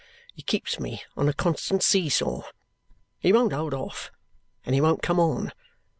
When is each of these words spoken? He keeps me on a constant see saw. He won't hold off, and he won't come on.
He 0.33 0.41
keeps 0.41 0.79
me 0.79 1.03
on 1.15 1.29
a 1.29 1.31
constant 1.33 1.83
see 1.83 2.09
saw. 2.09 2.41
He 3.19 3.31
won't 3.31 3.53
hold 3.53 3.75
off, 3.75 4.09
and 4.65 4.73
he 4.73 4.81
won't 4.81 5.03
come 5.03 5.19
on. 5.19 5.51